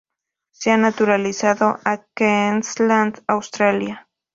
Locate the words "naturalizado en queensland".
0.77-3.19